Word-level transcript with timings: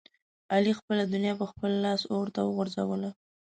علي 0.53 0.73
خپله 0.79 1.03
دنیا 1.13 1.33
په 1.41 1.45
خپل 1.51 1.71
لاس 1.83 2.01
اورته 2.13 2.39
وغورځوله. 2.43 3.09